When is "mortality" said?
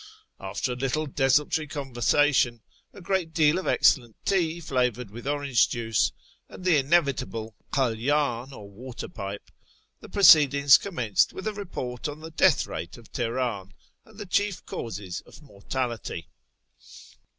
15.43-16.29